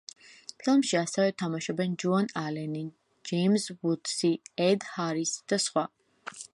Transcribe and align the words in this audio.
ფილმში 0.61 0.97
ასევე 0.99 1.33
თამაშობენ 1.41 1.93
ჯოან 2.03 2.31
ალენი, 2.43 2.83
ჯეიმზ 3.31 3.69
ვუდსი, 3.85 4.35
ედ 4.69 4.91
ჰარისი 4.97 5.49
და 5.53 5.65
სხვა. 5.69 5.91